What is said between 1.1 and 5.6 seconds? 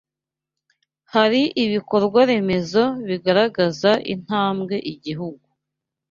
hari ibikorwa remezo bigaragaza intambwe igihugu